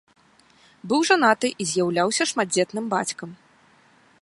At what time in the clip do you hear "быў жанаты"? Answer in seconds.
0.93-1.47